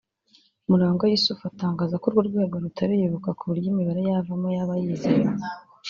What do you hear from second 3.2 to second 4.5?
ku buryo imibare yavamo